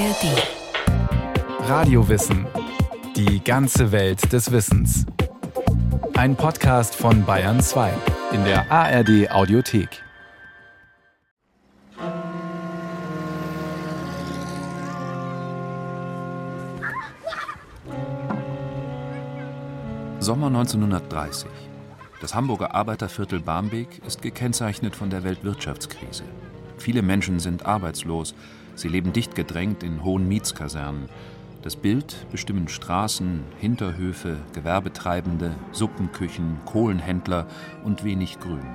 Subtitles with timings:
[0.00, 1.68] ARD.
[1.68, 2.46] Radiowissen.
[3.16, 5.04] Die ganze Welt des Wissens.
[6.14, 7.92] Ein Podcast von Bayern 2
[8.32, 10.02] in der ARD Audiothek.
[20.18, 21.50] Sommer 1930.
[22.22, 26.24] Das Hamburger Arbeiterviertel Barmbek ist gekennzeichnet von der Weltwirtschaftskrise.
[26.78, 28.34] Viele Menschen sind arbeitslos,
[28.80, 31.08] sie leben dicht gedrängt in hohen Mietskasernen.
[31.62, 37.46] Das Bild bestimmen Straßen, Hinterhöfe, Gewerbetreibende, Suppenküchen, Kohlenhändler
[37.84, 38.66] und wenig Grün.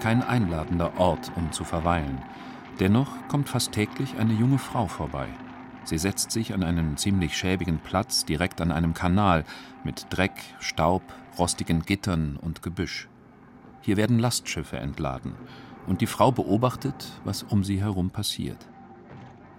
[0.00, 2.22] Kein einladender Ort, um zu verweilen.
[2.80, 5.26] Dennoch kommt fast täglich eine junge Frau vorbei.
[5.84, 9.44] Sie setzt sich an einen ziemlich schäbigen Platz direkt an einem Kanal
[9.84, 11.02] mit Dreck, Staub,
[11.38, 13.08] rostigen Gittern und Gebüsch.
[13.80, 15.34] Hier werden Lastschiffe entladen,
[15.86, 18.58] und die Frau beobachtet, was um sie herum passiert.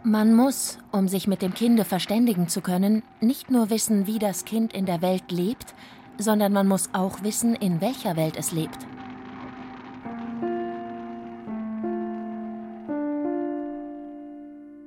[0.03, 4.45] Man muss, um sich mit dem Kinde verständigen zu können, nicht nur wissen, wie das
[4.45, 5.73] Kind in der Welt lebt,
[6.17, 8.77] sondern man muss auch wissen, in welcher Welt es lebt.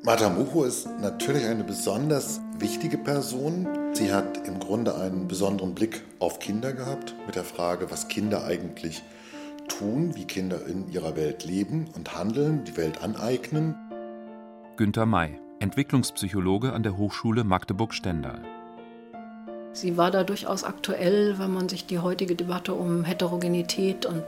[0.05, 3.69] Martha Mucho ist natürlich eine besonders wichtige Person.
[3.93, 8.45] Sie hat im Grunde einen besonderen Blick auf Kinder gehabt, mit der Frage, was Kinder
[8.45, 9.03] eigentlich
[9.79, 13.75] tun, wie Kinder in ihrer Welt leben und handeln, die Welt aneignen.
[14.77, 18.41] Günter May, Entwicklungspsychologe an der Hochschule Magdeburg-Stendal.
[19.75, 24.23] Sie war da durchaus aktuell, wenn man sich die heutige Debatte um Heterogenität und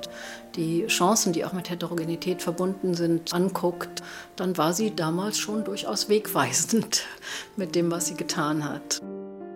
[0.57, 4.03] die Chancen, die auch mit Heterogenität verbunden sind, anguckt.
[4.37, 7.05] Dann war sie damals schon durchaus wegweisend
[7.57, 9.03] mit dem, was sie getan hat.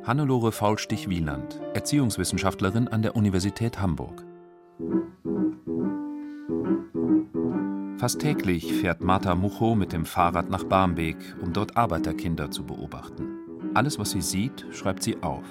[0.05, 4.25] Hannelore Faulstich-Wieland, Erziehungswissenschaftlerin an der Universität Hamburg.
[7.98, 13.27] Fast täglich fährt Martha Mucho mit dem Fahrrad nach Barmbek, um dort Arbeiterkinder zu beobachten.
[13.74, 15.45] Alles, was sie sieht, schreibt sie auf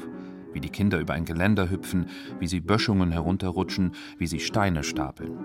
[0.58, 2.08] wie die Kinder über ein Geländer hüpfen,
[2.40, 5.38] wie sie Böschungen herunterrutschen, wie sie Steine stapeln.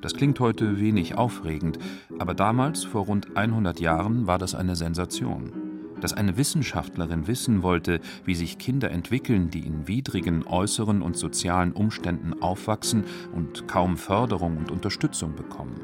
[0.00, 1.78] Das klingt heute wenig aufregend,
[2.18, 5.52] aber damals, vor rund 100 Jahren, war das eine Sensation.
[6.00, 11.72] Dass eine Wissenschaftlerin wissen wollte, wie sich Kinder entwickeln, die in widrigen äußeren und sozialen
[11.72, 15.80] Umständen aufwachsen und kaum Förderung und Unterstützung bekommen.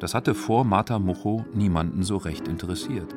[0.00, 3.14] Das hatte vor Martha Mucho niemanden so recht interessiert.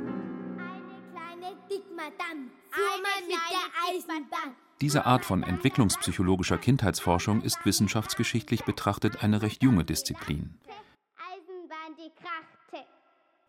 [4.81, 10.59] Diese Art von entwicklungspsychologischer Kindheitsforschung ist wissenschaftsgeschichtlich betrachtet eine recht junge Disziplin.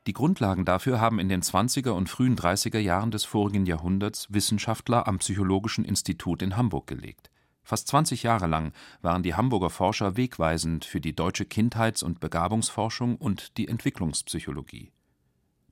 [0.06, 5.08] Die Grundlagen dafür haben in den 20er und frühen 30er Jahren des vorigen Jahrhunderts Wissenschaftler
[5.08, 7.30] am Psychologischen Institut in Hamburg gelegt.
[7.64, 13.16] Fast 20 Jahre lang waren die Hamburger Forscher wegweisend für die deutsche Kindheits- und Begabungsforschung
[13.16, 14.92] und die Entwicklungspsychologie.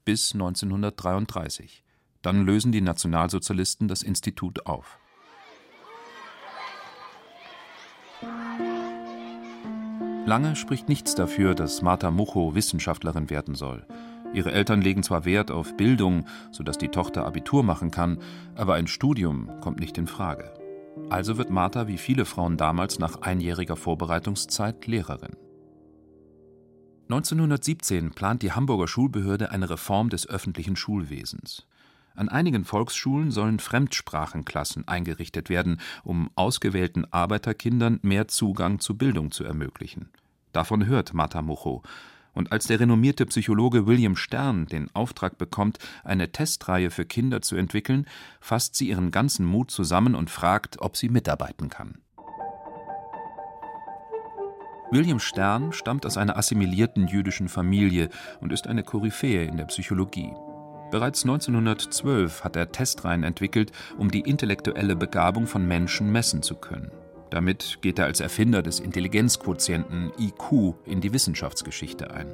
[0.06, 1.84] Bis 1933.
[2.22, 4.98] Dann lösen die Nationalsozialisten das Institut auf.
[10.24, 13.86] Lange spricht nichts dafür, dass Martha Mucho Wissenschaftlerin werden soll.
[14.32, 18.18] Ihre Eltern legen zwar Wert auf Bildung, sodass die Tochter Abitur machen kann,
[18.54, 20.61] aber ein Studium kommt nicht in Frage.
[21.10, 25.36] Also wird Martha wie viele Frauen damals nach einjähriger Vorbereitungszeit Lehrerin.
[27.08, 31.66] 1917 plant die Hamburger Schulbehörde eine Reform des öffentlichen Schulwesens.
[32.14, 39.44] An einigen Volksschulen sollen Fremdsprachenklassen eingerichtet werden, um ausgewählten Arbeiterkindern mehr Zugang zu Bildung zu
[39.44, 40.10] ermöglichen.
[40.52, 41.82] Davon hört Martha Mucho.
[42.34, 47.56] Und als der renommierte Psychologe William Stern den Auftrag bekommt, eine Testreihe für Kinder zu
[47.56, 48.06] entwickeln,
[48.40, 51.98] fasst sie ihren ganzen Mut zusammen und fragt, ob sie mitarbeiten kann.
[54.90, 58.10] William Stern stammt aus einer assimilierten jüdischen Familie
[58.40, 60.34] und ist eine Koryphäe in der Psychologie.
[60.90, 66.90] Bereits 1912 hat er Testreihen entwickelt, um die intellektuelle Begabung von Menschen messen zu können.
[67.32, 72.28] Damit geht er als Erfinder des Intelligenzquotienten IQ in die Wissenschaftsgeschichte ein.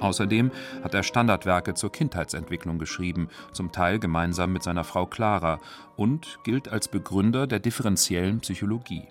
[0.00, 0.50] Außerdem
[0.82, 5.60] hat er Standardwerke zur Kindheitsentwicklung geschrieben, zum Teil gemeinsam mit seiner Frau Clara,
[5.94, 9.06] und gilt als Begründer der differenziellen Psychologie.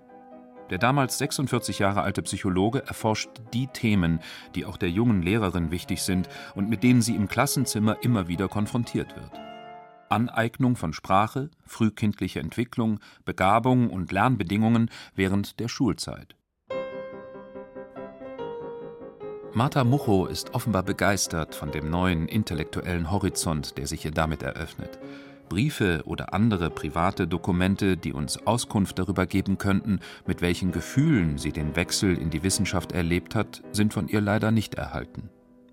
[0.70, 4.20] Der damals 46 Jahre alte Psychologe erforscht die Themen,
[4.54, 8.50] die auch der jungen Lehrerin wichtig sind und mit denen sie im Klassenzimmer immer wieder
[8.50, 9.51] konfrontiert wird.
[10.12, 16.36] Aneignung von Sprache, frühkindliche Entwicklung, Begabung und Lernbedingungen während der Schulzeit.
[19.54, 24.98] Martha Mucho ist offenbar begeistert von dem neuen intellektuellen Horizont, der sich ihr damit eröffnet.
[25.50, 31.52] Briefe oder andere private Dokumente, die uns Auskunft darüber geben könnten, mit welchen Gefühlen sie
[31.52, 35.30] den Wechsel in die Wissenschaft erlebt hat, sind von ihr leider nicht erhalten.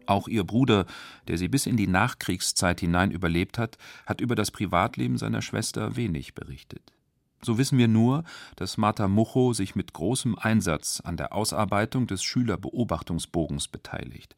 [0.08, 0.87] Auch ihr Bruder,
[1.28, 3.76] der sie bis in die Nachkriegszeit hinein überlebt hat,
[4.06, 6.94] hat über das Privatleben seiner Schwester wenig berichtet.
[7.43, 8.25] So wissen wir nur,
[8.56, 14.34] dass Martha Mucho sich mit großem Einsatz an der Ausarbeitung des Schülerbeobachtungsbogens beteiligt.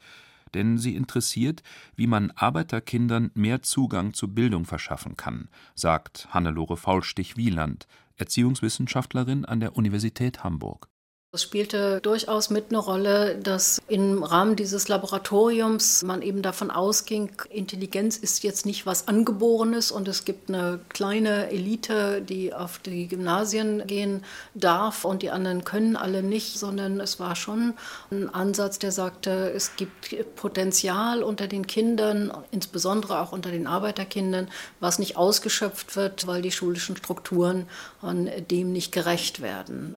[0.54, 1.62] Denn sie interessiert,
[1.94, 7.86] wie man Arbeiterkindern mehr Zugang zur Bildung verschaffen kann, sagt Hannelore Faulstich-Wieland,
[8.16, 10.89] Erziehungswissenschaftlerin an der Universität Hamburg.
[11.32, 17.30] Es spielte durchaus mit eine Rolle, dass im Rahmen dieses Laboratoriums man eben davon ausging,
[17.50, 23.06] Intelligenz ist jetzt nicht was Angeborenes und es gibt eine kleine Elite, die auf die
[23.06, 24.24] Gymnasien gehen
[24.54, 27.74] darf und die anderen können alle nicht, sondern es war schon
[28.10, 34.48] ein Ansatz, der sagte, es gibt Potenzial unter den Kindern, insbesondere auch unter den Arbeiterkindern,
[34.80, 37.68] was nicht ausgeschöpft wird, weil die schulischen Strukturen
[38.02, 39.94] dem nicht gerecht werden.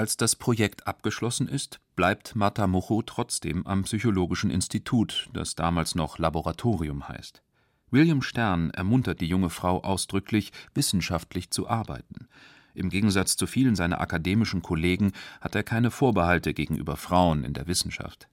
[0.00, 7.06] Als das Projekt abgeschlossen ist, bleibt Matamucho trotzdem am Psychologischen Institut, das damals noch Laboratorium
[7.06, 7.42] heißt.
[7.90, 12.28] William Stern ermuntert die junge Frau ausdrücklich, wissenschaftlich zu arbeiten.
[12.72, 15.12] Im Gegensatz zu vielen seiner akademischen Kollegen
[15.42, 18.30] hat er keine Vorbehalte gegenüber Frauen in der Wissenschaft.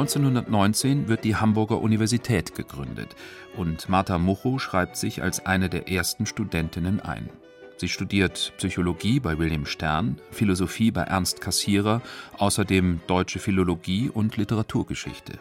[0.00, 3.14] 1919 wird die Hamburger Universität gegründet
[3.54, 7.28] und Martha Mucho schreibt sich als eine der ersten Studentinnen ein.
[7.76, 12.00] Sie studiert Psychologie bei William Stern, Philosophie bei Ernst Cassirer,
[12.38, 15.34] außerdem deutsche Philologie und Literaturgeschichte.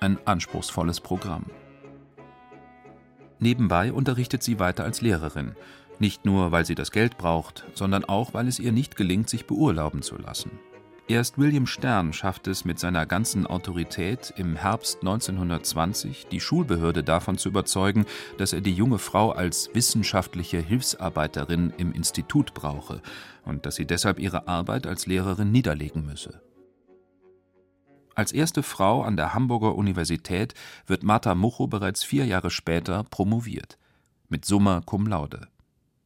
[0.00, 1.44] Ein anspruchsvolles Programm.
[3.40, 5.52] Nebenbei unterrichtet sie weiter als Lehrerin,
[5.98, 9.44] nicht nur weil sie das Geld braucht, sondern auch weil es ihr nicht gelingt, sich
[9.44, 10.50] beurlauben zu lassen.
[11.10, 17.38] Erst William Stern schafft es mit seiner ganzen Autorität im Herbst 1920, die Schulbehörde davon
[17.38, 18.04] zu überzeugen,
[18.36, 23.00] dass er die junge Frau als wissenschaftliche Hilfsarbeiterin im Institut brauche
[23.46, 26.42] und dass sie deshalb ihre Arbeit als Lehrerin niederlegen müsse.
[28.14, 30.52] Als erste Frau an der Hamburger Universität
[30.86, 33.78] wird Martha Mucho bereits vier Jahre später promoviert,
[34.28, 35.48] mit Summa cum laude.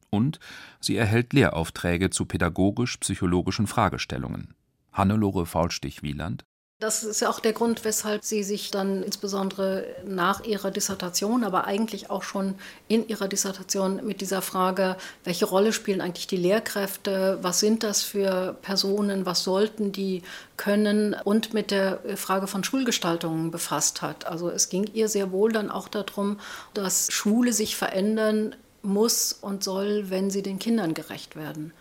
[0.09, 0.39] Und
[0.79, 4.55] sie erhält Lehraufträge zu pädagogisch-psychologischen Fragestellungen.
[4.93, 6.45] Hannelore Faulstich-Wieland.
[6.83, 11.63] Das ist ja auch der Grund, weshalb sie sich dann insbesondere nach ihrer Dissertation, aber
[11.63, 12.55] eigentlich auch schon
[12.89, 18.03] in ihrer Dissertation mit dieser Frage, welche Rolle spielen eigentlich die Lehrkräfte, was sind das
[18.03, 20.23] für Personen, was sollten die
[20.57, 24.25] können und mit der Frage von Schulgestaltung befasst hat.
[24.27, 26.37] Also es ging ihr sehr wohl dann auch darum,
[26.73, 31.71] dass Schule sich verändern muss und soll, wenn sie den Kindern gerecht werden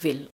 [0.00, 0.28] will.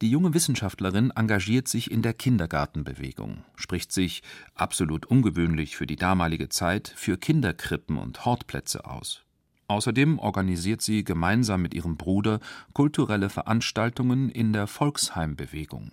[0.00, 4.22] Die junge Wissenschaftlerin engagiert sich in der Kindergartenbewegung, spricht sich,
[4.54, 9.24] absolut ungewöhnlich für die damalige Zeit, für Kinderkrippen und Hortplätze aus.
[9.66, 12.38] Außerdem organisiert sie gemeinsam mit ihrem Bruder
[12.74, 15.90] kulturelle Veranstaltungen in der Volksheimbewegung.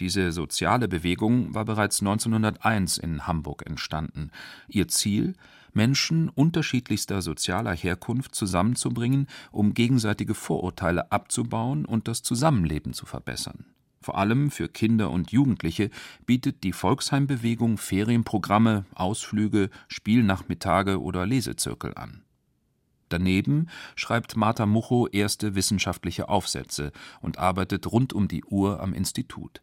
[0.00, 4.30] Diese soziale Bewegung war bereits 1901 in Hamburg entstanden.
[4.68, 5.34] Ihr Ziel
[5.72, 13.66] Menschen unterschiedlichster sozialer Herkunft zusammenzubringen, um gegenseitige Vorurteile abzubauen und das Zusammenleben zu verbessern.
[14.00, 15.90] Vor allem für Kinder und Jugendliche
[16.26, 22.22] bietet die Volksheimbewegung Ferienprogramme, Ausflüge, Spielnachmittage oder Lesezirkel an.
[23.08, 29.62] Daneben schreibt Martha Mucho erste wissenschaftliche Aufsätze und arbeitet rund um die Uhr am Institut.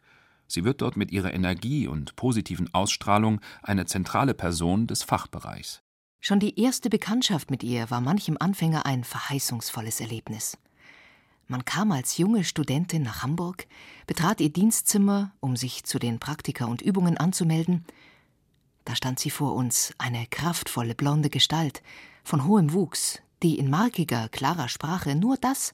[0.52, 5.82] Sie wird dort mit ihrer Energie und positiven Ausstrahlung eine zentrale Person des Fachbereichs.
[6.20, 10.58] Schon die erste Bekanntschaft mit ihr war manchem Anfänger ein verheißungsvolles Erlebnis.
[11.48, 13.66] Man kam als junge Studentin nach Hamburg,
[14.08, 17.86] betrat ihr Dienstzimmer, um sich zu den Praktika und Übungen anzumelden.
[18.86, 21.82] Da stand sie vor uns, eine kraftvolle blonde Gestalt,
[22.24, 25.74] von hohem Wuchs, die in markiger, klarer Sprache nur das,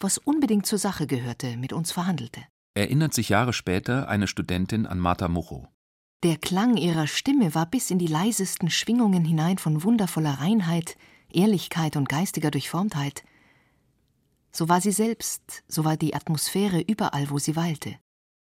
[0.00, 2.42] was unbedingt zur Sache gehörte, mit uns verhandelte.
[2.74, 5.68] Erinnert sich Jahre später eine Studentin an Martha Mucho.
[6.24, 10.96] Der Klang ihrer Stimme war bis in die leisesten Schwingungen hinein von wundervoller Reinheit,
[11.32, 13.22] Ehrlichkeit und geistiger Durchformtheit.
[14.50, 17.96] So war sie selbst, so war die Atmosphäre überall, wo sie weilte.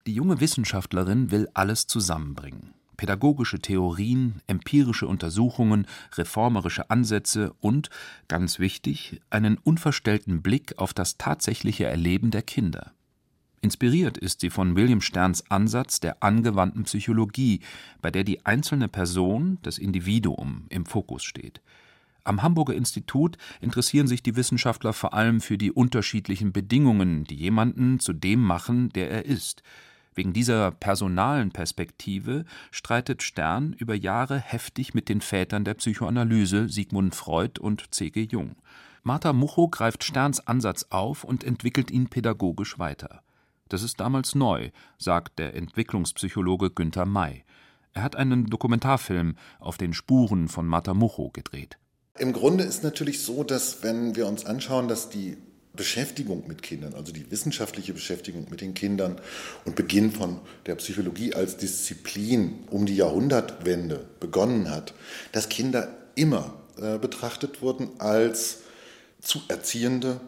[0.06, 2.72] Die junge Wissenschaftlerin will alles zusammenbringen.
[2.96, 7.90] Pädagogische Theorien, empirische Untersuchungen, reformerische Ansätze und,
[8.28, 12.92] ganz wichtig, einen unverstellten Blick auf das tatsächliche Erleben der Kinder.
[13.62, 17.60] Inspiriert ist sie von William Sterns Ansatz der angewandten Psychologie,
[18.02, 21.62] bei der die einzelne Person, das Individuum, im Fokus steht.
[22.24, 28.00] Am Hamburger Institut interessieren sich die Wissenschaftler vor allem für die unterschiedlichen Bedingungen, die jemanden
[28.00, 29.62] zu dem machen, der er ist.
[30.16, 37.14] Wegen dieser personalen Perspektive streitet Stern über Jahre heftig mit den Vätern der Psychoanalyse Sigmund
[37.14, 38.26] Freud und C.G.
[38.28, 38.56] Jung.
[39.04, 43.22] Martha Mucho greift Sterns Ansatz auf und entwickelt ihn pädagogisch weiter.
[43.72, 47.42] Das ist damals neu, sagt der Entwicklungspsychologe Günther May.
[47.94, 51.78] Er hat einen Dokumentarfilm auf den Spuren von Matamucho gedreht.
[52.18, 55.38] Im Grunde ist natürlich so, dass wenn wir uns anschauen, dass die
[55.72, 59.18] Beschäftigung mit Kindern, also die wissenschaftliche Beschäftigung mit den Kindern
[59.64, 64.92] und Beginn von der Psychologie als Disziplin um die Jahrhundertwende begonnen hat,
[65.32, 68.58] dass Kinder immer äh, betrachtet wurden als
[69.22, 70.20] zu Erziehende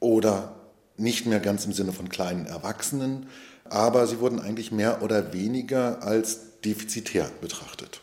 [0.00, 0.59] oder
[1.00, 3.26] nicht mehr ganz im Sinne von kleinen Erwachsenen,
[3.64, 8.02] aber sie wurden eigentlich mehr oder weniger als defizitär betrachtet.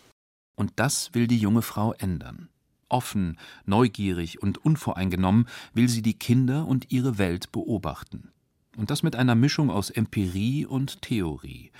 [0.55, 2.49] Und das will die junge Frau ändern.
[2.89, 8.31] Offen, neugierig und unvoreingenommen will sie die Kinder und ihre Welt beobachten.
[8.77, 11.71] Und das mit einer Mischung aus Empirie und Theorie.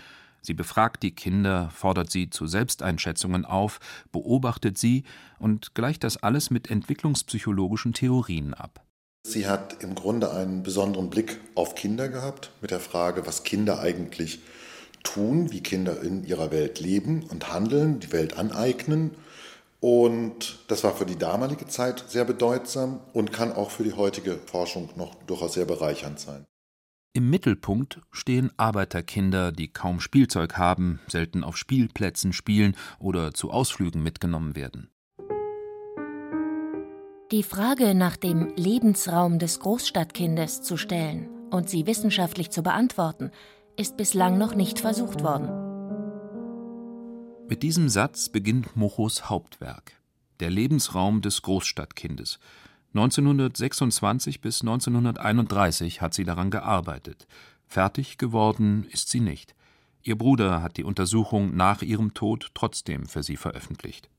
[0.41, 3.79] Sie befragt die Kinder, fordert sie zu Selbsteinschätzungen auf,
[4.12, 5.03] beobachtet sie
[5.39, 8.87] und gleicht das alles mit entwicklungspsychologischen Theorien ab.
[9.27, 13.79] Sie hat im Grunde einen besonderen Blick auf Kinder gehabt, mit der Frage, was Kinder
[13.79, 14.39] eigentlich
[15.03, 19.12] tun, wie Kinder in ihrer Welt leben und handeln, die Welt aneignen
[19.79, 24.38] und das war für die damalige Zeit sehr bedeutsam und kann auch für die heutige
[24.38, 26.46] Forschung noch durchaus sehr bereichernd sein.
[27.13, 34.03] Im Mittelpunkt stehen Arbeiterkinder, die kaum Spielzeug haben, selten auf Spielplätzen spielen oder zu Ausflügen
[34.03, 34.89] mitgenommen werden.
[37.31, 43.31] Die Frage nach dem Lebensraum des Großstadtkindes zu stellen und sie wissenschaftlich zu beantworten,
[43.75, 45.50] ist bislang noch nicht versucht worden.
[47.50, 50.00] Mit diesem Satz beginnt Mochos Hauptwerk,
[50.39, 52.39] der Lebensraum des Großstadtkindes.
[52.93, 57.27] 1926 bis 1931 hat sie daran gearbeitet.
[57.65, 59.53] Fertig geworden ist sie nicht.
[60.01, 64.10] Ihr Bruder hat die Untersuchung nach ihrem Tod trotzdem für sie veröffentlicht.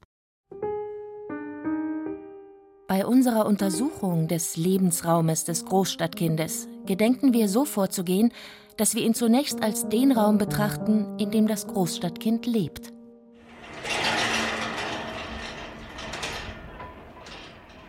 [2.88, 8.32] Bei unserer Untersuchung des Lebensraumes des Großstadtkindes gedenken wir so vorzugehen,
[8.78, 12.94] dass wir ihn zunächst als den Raum betrachten, in dem das Großstadtkind lebt.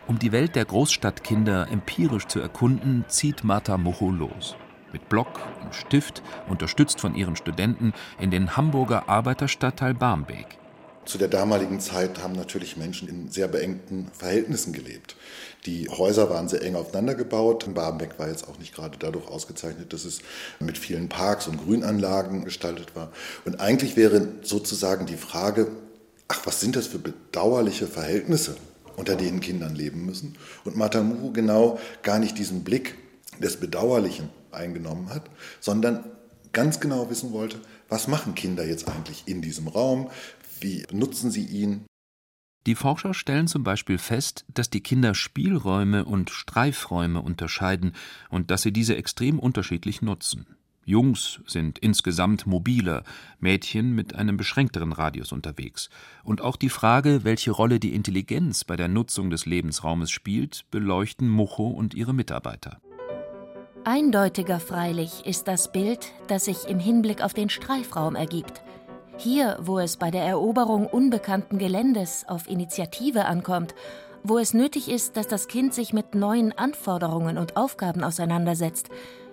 [0.06, 4.54] Um die Welt der Großstadtkinder empirisch zu erkunden, zieht Martha Mocho los.
[4.92, 10.59] Mit Block und Stift, unterstützt von ihren Studenten, in den Hamburger Arbeiterstadtteil Barmbek.
[11.10, 15.16] Zu der damaligen Zeit haben natürlich Menschen in sehr beengten Verhältnissen gelebt.
[15.66, 17.66] Die Häuser waren sehr eng aufeinander gebaut.
[17.74, 20.20] Barmbek war jetzt auch nicht gerade dadurch ausgezeichnet, dass es
[20.60, 23.10] mit vielen Parks und Grünanlagen gestaltet war.
[23.44, 25.72] Und eigentlich wäre sozusagen die Frage,
[26.28, 28.56] ach, was sind das für bedauerliche Verhältnisse,
[28.94, 30.36] unter denen Kindern leben müssen.
[30.64, 32.94] Und Matamuhu genau gar nicht diesen Blick
[33.40, 35.24] des Bedauerlichen eingenommen hat,
[35.58, 36.04] sondern
[36.52, 40.10] ganz genau wissen wollte, was machen Kinder jetzt eigentlich in diesem Raum,
[40.60, 41.84] wie nutzen sie ihn.
[42.66, 47.94] Die Forscher stellen zum Beispiel fest, dass die Kinder Spielräume und Streifräume unterscheiden
[48.28, 50.46] und dass sie diese extrem unterschiedlich nutzen.
[50.84, 53.04] Jungs sind insgesamt mobiler,
[53.38, 55.88] Mädchen mit einem beschränkteren Radius unterwegs.
[56.24, 61.28] Und auch die Frage, welche Rolle die Intelligenz bei der Nutzung des Lebensraumes spielt, beleuchten
[61.28, 62.80] Mucho und ihre Mitarbeiter.
[63.84, 68.62] Eindeutiger freilich ist das Bild, das sich im Hinblick auf den Streifraum ergibt.
[69.20, 73.74] Hier, wo es bei der Eroberung unbekannten Geländes auf Initiative ankommt,
[74.22, 78.88] wo es nötig ist, dass das Kind sich mit neuen Anforderungen und Aufgaben auseinandersetzt,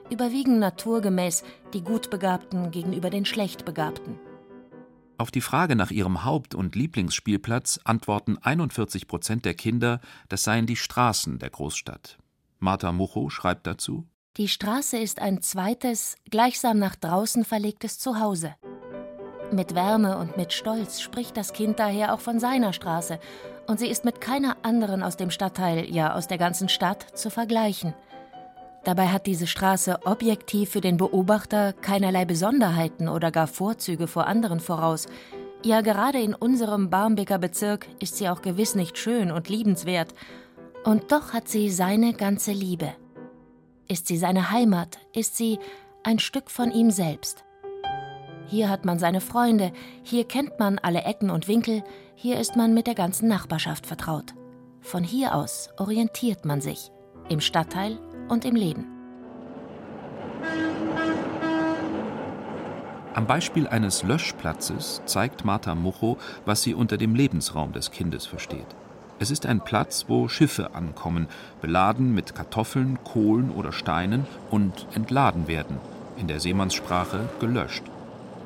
[0.10, 4.20] überwiegen naturgemäß die Gutbegabten gegenüber den Schlechtbegabten.
[5.18, 10.66] Auf die Frage nach ihrem Haupt- und Lieblingsspielplatz antworten 41 Prozent der Kinder, das seien
[10.66, 12.18] die Straßen der Großstadt.
[12.60, 18.54] Martha Mucho schreibt dazu: Die Straße ist ein zweites, gleichsam nach draußen verlegtes Zuhause.
[19.52, 23.20] Mit Wärme und mit Stolz spricht das Kind daher auch von seiner Straße,
[23.66, 27.30] und sie ist mit keiner anderen aus dem Stadtteil, ja aus der ganzen Stadt, zu
[27.30, 27.94] vergleichen.
[28.84, 34.60] Dabei hat diese Straße objektiv für den Beobachter keinerlei Besonderheiten oder gar Vorzüge vor anderen
[34.60, 35.08] voraus.
[35.64, 40.14] Ja, gerade in unserem Barmbeker Bezirk ist sie auch gewiss nicht schön und liebenswert.
[40.84, 42.94] Und doch hat sie seine ganze Liebe.
[43.88, 45.60] Ist sie seine Heimat, ist sie
[46.04, 47.44] ein Stück von ihm selbst.
[48.50, 49.74] Hier hat man seine Freunde,
[50.04, 51.84] hier kennt man alle Ecken und Winkel,
[52.16, 54.34] hier ist man mit der ganzen Nachbarschaft vertraut.
[54.80, 56.92] Von hier aus orientiert man sich,
[57.28, 58.00] im Stadtteil
[58.30, 58.86] und im Leben.
[63.14, 68.68] Am Beispiel eines Löschplatzes zeigt Martha Mucho, was sie unter dem Lebensraum des Kindes versteht.
[69.20, 71.28] Es ist ein Platz, wo Schiffe ankommen,
[71.60, 75.78] beladen mit Kartoffeln, Kohlen oder Steinen und entladen werden,
[76.18, 77.84] in der Seemannssprache gelöscht.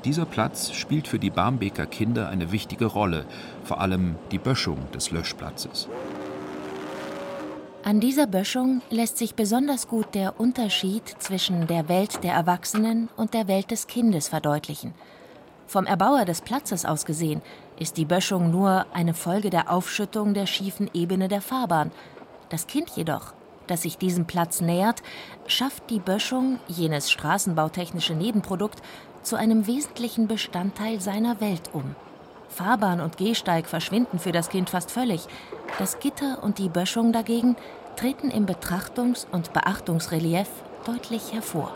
[0.04, 3.26] Dieser Platz spielt für die Barmbeker Kinder eine wichtige Rolle,
[3.64, 5.88] vor allem die Böschung des Löschplatzes.
[7.84, 13.34] An dieser Böschung lässt sich besonders gut der Unterschied zwischen der Welt der Erwachsenen und
[13.36, 14.94] der Welt des Kindes verdeutlichen.
[15.68, 17.42] Vom Erbauer des Platzes aus gesehen
[17.80, 21.92] ist die Böschung nur eine Folge der Aufschüttung der schiefen Ebene der Fahrbahn.
[22.50, 23.34] Das Kind jedoch,
[23.68, 25.02] das sich diesem Platz nähert,
[25.48, 28.82] schafft die Böschung, jenes straßenbautechnische Nebenprodukt,
[29.24, 31.96] zu einem wesentlichen Bestandteil seiner Welt um.
[32.50, 35.28] Fahrbahn und Gehsteig verschwinden für das Kind fast völlig.
[35.80, 37.56] Das Gitter und die Böschung dagegen
[37.96, 40.48] treten im Betrachtungs- und Beachtungsrelief
[40.86, 41.76] deutlich hervor.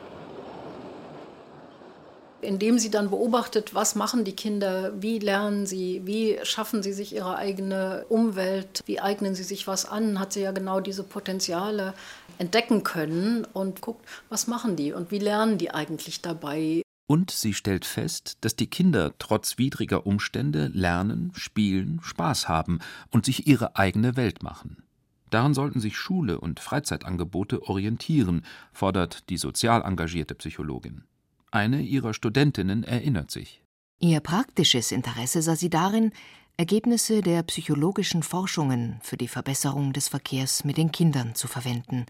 [2.42, 7.16] Indem sie dann beobachtet, was machen die Kinder, wie lernen sie, wie schaffen sie sich
[7.16, 11.94] ihre eigene Umwelt, wie eignen sie sich was an, hat sie ja genau diese Potenziale
[12.38, 16.85] entdecken können und guckt, was machen die und wie lernen die eigentlich dabei.
[17.08, 22.80] Und sie stellt fest, dass die Kinder trotz widriger Umstände lernen, spielen, Spaß haben
[23.12, 24.84] und sich ihre eigene Welt machen.
[25.30, 28.44] Daran sollten sich Schule und Freizeitangebote orientieren,
[28.74, 31.04] fordert die sozial engagierte Psychologin.
[31.52, 33.62] Eine ihrer Studentinnen erinnert sich.
[34.00, 36.12] Ihr praktisches Interesse sah sie darin,
[36.58, 42.06] Ergebnisse der psychologischen Forschungen für die Verbesserung des Verkehrs mit den Kindern zu verwenden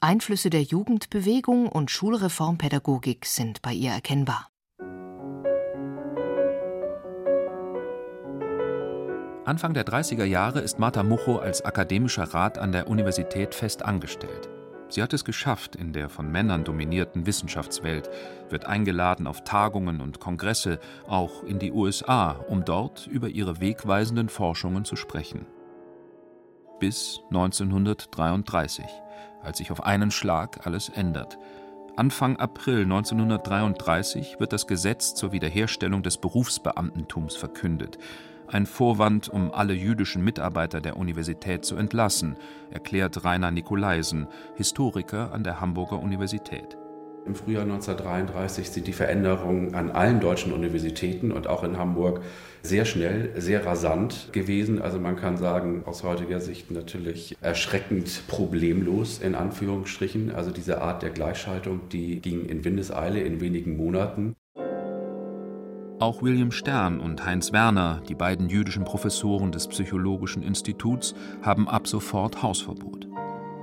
[0.00, 4.48] Einflüsse der Jugendbewegung und Schulreformpädagogik sind bei ihr erkennbar.
[9.44, 14.48] Anfang der 30er Jahre ist Martha Mucho als akademischer Rat an der Universität fest angestellt.
[14.88, 18.08] Sie hat es geschafft in der von Männern dominierten Wissenschaftswelt,
[18.50, 20.78] wird eingeladen auf Tagungen und Kongresse,
[21.08, 25.46] auch in die USA, um dort über ihre wegweisenden Forschungen zu sprechen.
[26.78, 28.84] Bis 1933
[29.48, 31.38] als sich auf einen Schlag alles ändert.
[31.96, 37.98] Anfang April 1933 wird das Gesetz zur Wiederherstellung des Berufsbeamtentums verkündet.
[38.46, 42.36] Ein Vorwand, um alle jüdischen Mitarbeiter der Universität zu entlassen,
[42.70, 46.78] erklärt Rainer Nikolaisen, Historiker an der Hamburger Universität.
[47.28, 52.22] Im Frühjahr 1933 sind die Veränderungen an allen deutschen Universitäten und auch in Hamburg
[52.62, 54.80] sehr schnell, sehr rasant gewesen.
[54.80, 60.34] Also man kann sagen, aus heutiger Sicht natürlich erschreckend problemlos in Anführungsstrichen.
[60.34, 64.34] Also diese Art der Gleichschaltung, die ging in Windeseile in wenigen Monaten.
[66.00, 71.88] Auch William Stern und Heinz Werner, die beiden jüdischen Professoren des Psychologischen Instituts, haben ab
[71.88, 72.97] sofort Hausverbot.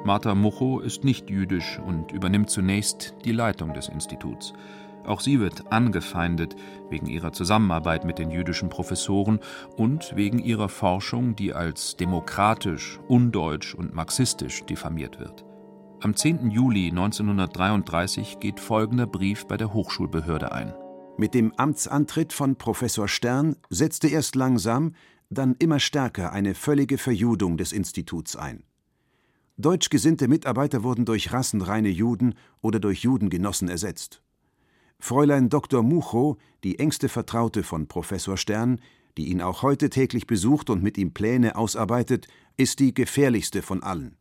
[0.05, 4.53] Martha Mucho ist nicht jüdisch und übernimmt zunächst die Leitung des Instituts.
[5.03, 6.55] Auch sie wird angefeindet
[6.91, 9.39] wegen ihrer Zusammenarbeit mit den jüdischen Professoren
[9.77, 15.43] und wegen ihrer Forschung, die als demokratisch, undeutsch und marxistisch diffamiert wird.
[16.01, 16.51] Am 10.
[16.51, 20.75] Juli 1933 geht folgender Brief bei der Hochschulbehörde ein.
[21.17, 24.93] Mit dem Amtsantritt von Professor Stern setzte erst langsam,
[25.31, 28.64] dann immer stärker eine völlige Verjudung des Instituts ein.
[29.57, 34.21] Deutsch gesinnte Mitarbeiter wurden durch rassenreine Juden oder durch Judengenossen ersetzt.
[34.99, 35.81] Fräulein Dr.
[35.81, 38.81] Mucho, die engste Vertraute von Professor Stern,
[39.17, 43.81] die ihn auch heute täglich besucht und mit ihm Pläne ausarbeitet, ist die gefährlichste von
[43.81, 44.17] allen.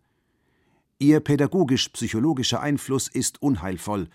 [0.98, 4.08] Ihr pädagogisch-psychologischer Einfluss ist unheilvoll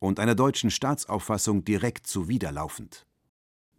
[0.00, 3.06] und einer deutschen Staatsauffassung direkt zuwiderlaufend.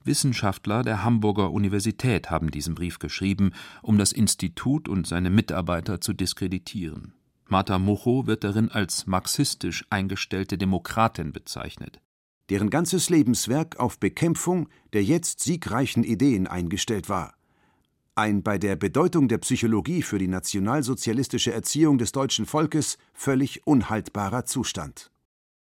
[0.06, 6.14] Wissenschaftler der Hamburger Universität haben diesen Brief geschrieben, um das Institut und seine Mitarbeiter zu
[6.14, 7.14] diskreditieren.
[7.48, 12.02] Martha Mucho wird darin als marxistisch eingestellte Demokratin bezeichnet.
[12.50, 17.34] Deren ganzes Lebenswerk auf Bekämpfung der jetzt siegreichen Ideen eingestellt war.
[18.16, 24.46] Ein bei der Bedeutung der Psychologie für die nationalsozialistische Erziehung des deutschen Volkes völlig unhaltbarer
[24.46, 25.12] Zustand.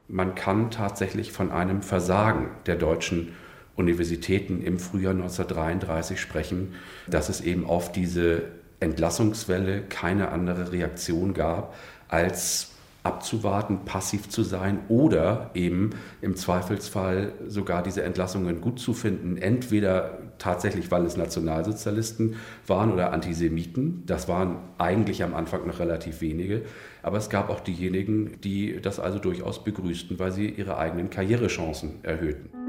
[0.08, 3.34] Man kann tatsächlich von einem Versagen der deutschen
[3.80, 6.76] Universitäten im Frühjahr 1933 sprechen,
[7.08, 8.44] dass es eben auf diese
[8.80, 11.74] Entlassungswelle keine andere Reaktion gab,
[12.08, 12.72] als
[13.04, 20.20] abzuwarten, passiv zu sein oder eben im Zweifelsfall sogar diese Entlassungen gut zu finden, entweder
[20.38, 22.36] tatsächlich, weil es Nationalsozialisten
[22.68, 24.04] waren oder Antisemiten.
[24.06, 26.64] Das waren eigentlich am Anfang noch relativ wenige,
[27.02, 32.04] aber es gab auch diejenigen, die das also durchaus begrüßten, weil sie ihre eigenen Karrierechancen
[32.04, 32.69] erhöhten.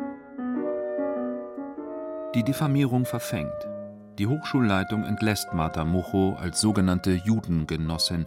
[2.33, 3.67] Die Diffamierung verfängt.
[4.21, 8.27] Die Hochschulleitung entlässt Martha Mucho als sogenannte Judengenossin.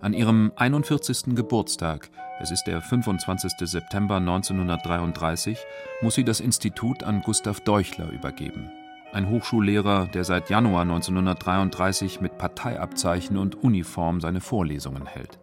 [0.00, 1.36] An ihrem 41.
[1.36, 3.52] Geburtstag, es ist der 25.
[3.60, 5.56] September 1933,
[6.02, 8.72] muss sie das Institut an Gustav Deuchler übergeben.
[9.12, 15.38] Ein Hochschullehrer, der seit Januar 1933 mit Parteiabzeichen und Uniform seine Vorlesungen hält.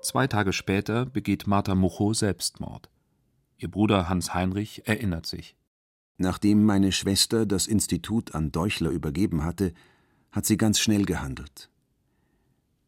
[0.00, 2.90] Zwei Tage später begeht Martha Mucho Selbstmord.
[3.56, 5.54] Ihr Bruder Hans Heinrich erinnert sich.
[6.18, 9.72] Nachdem meine Schwester das Institut an Deuchler übergeben hatte,
[10.30, 11.70] hat sie ganz schnell gehandelt.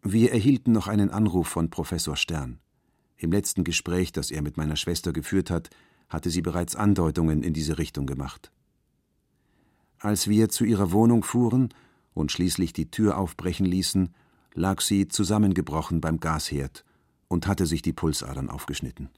[0.03, 2.59] Wir erhielten noch einen Anruf von Professor Stern.
[3.17, 5.71] Im letzten Gespräch, das er mit meiner Schwester geführt hat,
[6.09, 8.53] hatte sie bereits Andeutungen in diese Richtung gemacht.
[9.99, 11.71] Als wir zu ihrer Wohnung fuhren
[12.13, 14.15] und schließlich die Tür aufbrechen ließen,
[14.53, 16.85] lag sie zusammengebrochen beim Gasherd
[17.29, 19.09] und hatte sich die Pulsadern aufgeschnitten.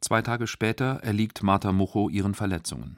[0.00, 2.96] Zwei Tage später erliegt Martha Mucho ihren Verletzungen.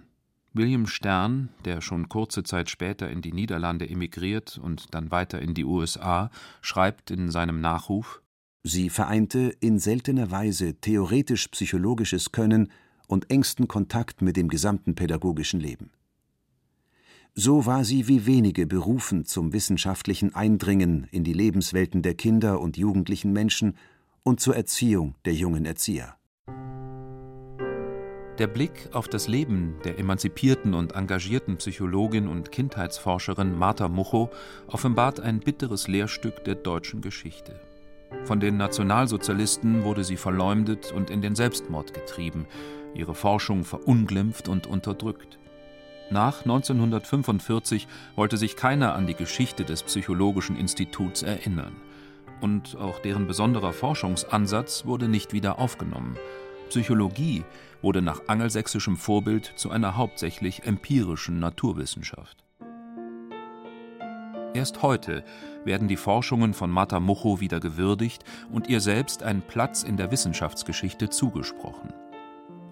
[0.54, 5.54] William Stern, der schon kurze Zeit später in die Niederlande emigriert und dann weiter in
[5.54, 8.22] die USA, schreibt in seinem Nachruf
[8.64, 12.70] Sie vereinte in seltener Weise theoretisch-psychologisches Können
[13.08, 15.90] und engsten Kontakt mit dem gesamten pädagogischen Leben.
[17.34, 22.76] So war sie wie wenige berufen zum wissenschaftlichen Eindringen in die Lebenswelten der Kinder und
[22.76, 23.76] jugendlichen Menschen
[24.22, 26.14] und zur Erziehung der jungen Erzieher.
[28.38, 34.30] Der Blick auf das Leben der emanzipierten und engagierten Psychologin und Kindheitsforscherin Martha Mucho
[34.68, 37.60] offenbart ein bitteres Lehrstück der deutschen Geschichte.
[38.24, 42.46] Von den Nationalsozialisten wurde sie verleumdet und in den Selbstmord getrieben,
[42.94, 45.38] ihre Forschung verunglimpft und unterdrückt.
[46.10, 51.76] Nach 1945 wollte sich keiner an die Geschichte des Psychologischen Instituts erinnern.
[52.40, 56.16] Und auch deren besonderer Forschungsansatz wurde nicht wieder aufgenommen.
[56.72, 57.44] Psychologie
[57.82, 62.46] wurde nach angelsächsischem Vorbild zu einer hauptsächlich empirischen Naturwissenschaft.
[64.54, 65.22] Erst heute
[65.66, 70.10] werden die Forschungen von Martha Mucho wieder gewürdigt und ihr selbst ein Platz in der
[70.10, 71.92] Wissenschaftsgeschichte zugesprochen.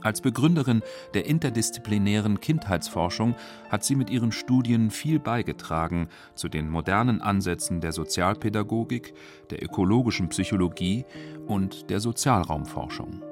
[0.01, 0.81] Als Begründerin
[1.13, 3.35] der interdisziplinären Kindheitsforschung
[3.69, 9.13] hat sie mit ihren Studien viel beigetragen zu den modernen Ansätzen der Sozialpädagogik,
[9.51, 11.05] der ökologischen Psychologie
[11.47, 13.30] und der Sozialraumforschung.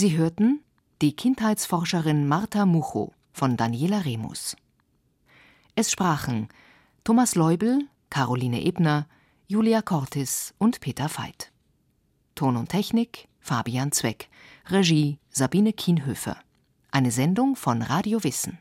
[0.00, 0.60] Sie hörten
[1.02, 4.56] die Kindheitsforscherin Martha Mucho von Daniela Remus.
[5.74, 6.46] Es sprachen
[7.02, 9.08] Thomas Leubel, Caroline Ebner,
[9.48, 11.50] Julia Cortis und Peter Veit.
[12.36, 14.28] Ton und Technik Fabian Zweck,
[14.66, 16.36] Regie Sabine Kienhöfer.
[16.92, 18.60] Eine Sendung von Radio Wissen.